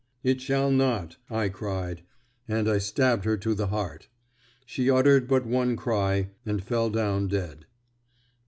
[0.23, 2.01] 'It shall not!' I cried;
[2.47, 4.07] and I stabbed her to the heart.
[4.65, 7.67] She uttered but one cry, and fell down dead."